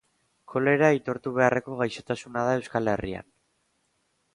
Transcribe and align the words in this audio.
Kolera 0.53 0.89
aitortu 0.93 1.35
beharreko 1.37 1.77
gaixotasuna 1.83 2.49
da 2.49 2.59
Euskal 2.63 2.95
Herrian. 2.97 3.33